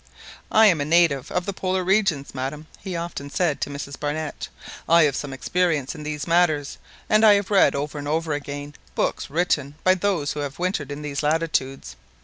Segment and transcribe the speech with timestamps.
[0.51, 4.47] "I am a native of the Polar regions, madam," he often said to Mrs Barnett;
[4.89, 8.73] "I have some experience in these matters, and I have read over and over again
[8.95, 11.95] books written by those who have wintered in these latitudes.